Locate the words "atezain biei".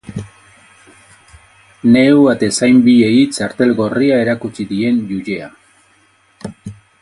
2.33-3.19